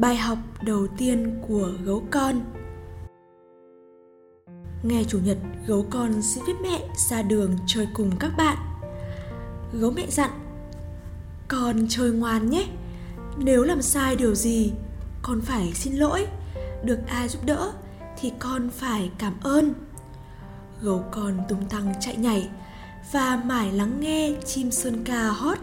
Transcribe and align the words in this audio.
Bài 0.00 0.16
học 0.16 0.38
đầu 0.62 0.86
tiên 0.98 1.42
của 1.48 1.70
gấu 1.84 2.02
con 2.10 2.40
Ngày 4.82 5.04
Chủ 5.08 5.18
nhật, 5.24 5.38
gấu 5.66 5.86
con 5.90 6.22
xin 6.22 6.44
phép 6.46 6.52
mẹ 6.62 6.80
ra 6.96 7.22
đường 7.22 7.56
chơi 7.66 7.88
cùng 7.94 8.10
các 8.20 8.32
bạn. 8.36 8.56
Gấu 9.72 9.90
mẹ 9.90 10.06
dặn, 10.08 10.30
con 11.48 11.86
chơi 11.88 12.10
ngoan 12.10 12.50
nhé, 12.50 12.66
nếu 13.38 13.62
làm 13.62 13.82
sai 13.82 14.16
điều 14.16 14.34
gì, 14.34 14.72
con 15.22 15.40
phải 15.40 15.72
xin 15.74 15.94
lỗi, 15.94 16.26
được 16.84 16.98
ai 17.08 17.28
giúp 17.28 17.44
đỡ 17.44 17.72
thì 18.20 18.32
con 18.38 18.70
phải 18.70 19.10
cảm 19.18 19.34
ơn. 19.42 19.74
Gấu 20.82 21.04
con 21.10 21.38
tung 21.48 21.64
tăng 21.68 21.92
chạy 22.00 22.16
nhảy 22.16 22.48
và 23.12 23.42
mải 23.44 23.72
lắng 23.72 24.00
nghe 24.00 24.32
chim 24.44 24.70
sơn 24.70 25.04
ca 25.04 25.28
hót 25.28 25.58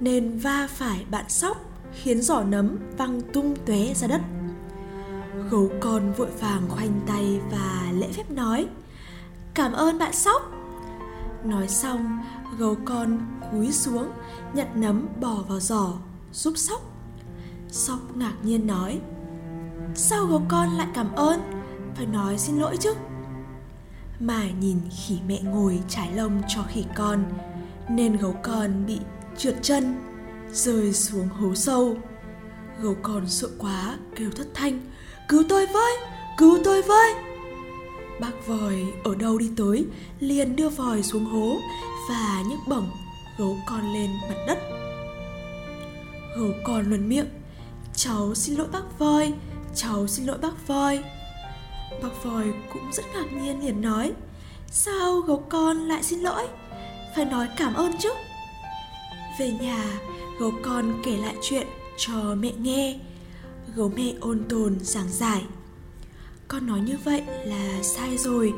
nên 0.00 0.38
va 0.38 0.68
phải 0.70 1.04
bạn 1.10 1.24
sóc 1.28 1.69
khiến 1.92 2.22
giỏ 2.22 2.42
nấm 2.42 2.76
văng 2.98 3.20
tung 3.20 3.56
tóe 3.66 3.94
ra 3.94 4.06
đất. 4.08 4.20
Gấu 5.50 5.70
con 5.80 6.12
vội 6.12 6.28
vàng 6.40 6.62
khoanh 6.68 7.00
tay 7.06 7.40
và 7.50 7.92
lễ 7.92 8.12
phép 8.12 8.30
nói 8.30 8.68
Cảm 9.54 9.72
ơn 9.72 9.98
bạn 9.98 10.12
sóc 10.12 10.42
Nói 11.44 11.68
xong, 11.68 12.18
gấu 12.58 12.76
con 12.84 13.18
cúi 13.52 13.72
xuống, 13.72 14.08
nhặt 14.54 14.76
nấm 14.76 15.08
bỏ 15.20 15.34
vào 15.48 15.60
giỏ, 15.60 15.92
giúp 16.32 16.52
sóc. 16.56 16.80
Sóc 17.68 17.98
ngạc 18.16 18.34
nhiên 18.42 18.66
nói 18.66 19.00
Sao 19.94 20.26
gấu 20.26 20.42
con 20.48 20.68
lại 20.68 20.88
cảm 20.94 21.14
ơn? 21.14 21.40
Phải 21.94 22.06
nói 22.06 22.38
xin 22.38 22.58
lỗi 22.58 22.76
chứ 22.80 22.94
Mà 24.20 24.50
nhìn 24.60 24.76
khỉ 24.90 25.18
mẹ 25.28 25.40
ngồi 25.42 25.80
trải 25.88 26.12
lông 26.12 26.42
cho 26.48 26.62
khỉ 26.68 26.84
con 26.96 27.24
Nên 27.90 28.16
gấu 28.16 28.34
con 28.42 28.86
bị 28.86 28.98
trượt 29.36 29.54
chân 29.62 29.94
Rơi 30.52 30.92
xuống 30.92 31.28
hố 31.28 31.54
sâu. 31.54 31.96
Gấu 32.82 32.96
con 33.02 33.28
sợ 33.28 33.48
quá 33.58 33.98
kêu 34.16 34.30
thất 34.36 34.46
thanh 34.54 34.80
Cứu 35.28 35.42
tôi 35.48 35.66
với, 35.66 35.92
cứu 36.38 36.58
tôi 36.64 36.82
với. 36.82 37.14
Bác 38.20 38.46
vòi 38.46 38.76
ở 39.04 39.14
đâu 39.14 39.38
đi 39.38 39.50
tới 39.56 39.86
liền 40.20 40.56
đưa 40.56 40.68
vòi 40.68 41.02
xuống 41.02 41.24
hố 41.24 41.56
Và 42.08 42.42
nhấc 42.48 42.58
bổng 42.68 42.90
gấu 43.38 43.56
con 43.66 43.94
lên 43.94 44.10
mặt 44.28 44.44
đất. 44.46 44.58
Gấu 46.36 46.50
con 46.64 46.88
luân 46.88 47.08
miệng 47.08 47.28
Cháu 47.94 48.34
xin 48.34 48.56
lỗi 48.56 48.68
bác 48.72 48.98
voi 48.98 49.32
Cháu 49.74 50.06
xin 50.06 50.26
lỗi 50.26 50.38
bác 50.38 50.66
voi 50.66 51.04
Bác 52.02 52.24
voi 52.24 52.44
cũng 52.72 52.92
rất 52.92 53.04
ngạc 53.14 53.32
nhiên 53.42 53.64
liền 53.64 53.80
nói 53.80 54.12
Sao 54.70 55.20
gấu 55.20 55.44
con 55.48 55.88
lại 55.88 56.02
xin 56.02 56.20
lỗi? 56.20 56.48
Phải 57.16 57.24
nói 57.24 57.48
cảm 57.56 57.74
ơn 57.74 57.92
chứ. 57.98 58.10
Về 59.38 59.50
nhà 59.60 59.84
Gấu 60.38 60.52
con 60.62 61.02
kể 61.04 61.16
lại 61.16 61.34
chuyện 61.42 61.66
cho 61.96 62.12
mẹ 62.38 62.52
nghe. 62.58 62.98
Gấu 63.74 63.92
mẹ 63.96 64.12
ôn 64.20 64.44
tồn 64.48 64.78
giảng 64.80 65.08
giải. 65.08 65.44
Con 66.48 66.66
nói 66.66 66.80
như 66.80 66.96
vậy 67.04 67.22
là 67.44 67.82
sai 67.82 68.18
rồi. 68.18 68.54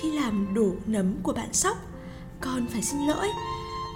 Khi 0.00 0.12
làm 0.12 0.54
đổ 0.54 0.74
nấm 0.86 1.14
của 1.22 1.32
bạn 1.32 1.52
sóc 1.52 1.76
Con 2.40 2.66
phải 2.66 2.82
xin 2.82 3.00
lỗi. 3.06 3.28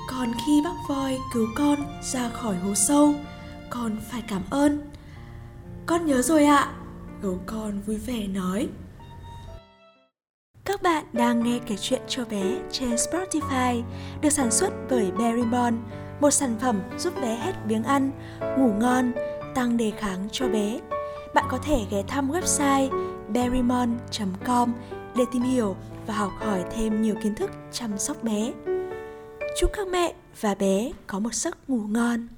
Còn 0.08 0.32
khi 0.46 0.60
bác 0.64 0.88
voi 0.88 1.18
cứu 1.34 1.46
con 1.56 2.00
ra 2.12 2.28
khỏi 2.28 2.56
hố 2.56 2.74
sâu 2.74 3.14
Con 3.70 3.96
phải 4.10 4.22
cảm 4.28 4.42
ơn. 4.50 4.90
Con 5.86 6.06
nhớ 6.06 6.22
rồi 6.22 6.44
ạ 6.44 6.72
Gấu 7.22 7.40
con 7.46 7.80
vui 7.86 7.96
vẻ 7.96 8.26
nói. 8.26 8.68
Các 10.66 10.82
bạn 10.82 11.04
đang 11.12 11.42
nghe 11.42 11.58
kể 11.66 11.76
chuyện 11.80 12.00
cho 12.08 12.24
bé 12.24 12.58
trên 12.72 12.90
Spotify 12.90 13.82
được 14.20 14.30
sản 14.30 14.50
xuất 14.50 14.70
bởi 14.90 15.10
Berrymon, 15.10 15.78
một 16.20 16.30
sản 16.30 16.56
phẩm 16.60 16.80
giúp 16.98 17.14
bé 17.22 17.36
hết 17.36 17.52
biếng 17.66 17.84
ăn, 17.84 18.10
ngủ 18.58 18.72
ngon, 18.72 19.12
tăng 19.54 19.76
đề 19.76 19.92
kháng 19.98 20.28
cho 20.32 20.48
bé. 20.48 20.80
Bạn 21.34 21.44
có 21.48 21.58
thể 21.58 21.86
ghé 21.90 22.02
thăm 22.08 22.30
website 22.30 22.88
berrymon.com 23.28 24.72
để 25.16 25.24
tìm 25.32 25.42
hiểu 25.42 25.76
và 26.06 26.14
học 26.14 26.32
hỏi 26.38 26.64
thêm 26.74 27.02
nhiều 27.02 27.14
kiến 27.22 27.34
thức 27.34 27.50
chăm 27.72 27.98
sóc 27.98 28.22
bé. 28.22 28.52
Chúc 29.60 29.70
các 29.72 29.88
mẹ 29.88 30.14
và 30.40 30.54
bé 30.54 30.92
có 31.06 31.18
một 31.18 31.34
giấc 31.34 31.70
ngủ 31.70 31.80
ngon. 31.88 32.28